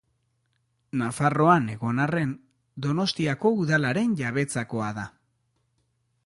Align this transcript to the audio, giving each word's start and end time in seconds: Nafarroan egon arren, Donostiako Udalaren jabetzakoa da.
Nafarroan 1.01 1.67
egon 1.73 2.01
arren, 2.05 2.31
Donostiako 2.87 3.53
Udalaren 3.65 4.17
jabetzakoa 4.23 4.91
da. 5.01 5.07